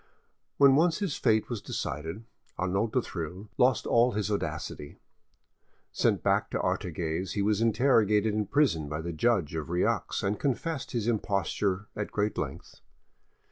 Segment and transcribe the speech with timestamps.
[0.57, 2.23] When once his fate was decided,
[2.57, 4.97] Arnauld du Thill lost all his audacity.
[5.91, 10.39] Sent back to Artigues, he was interrogated in prison by the judge of Rieux, and
[10.39, 12.79] confessed his imposture at great length.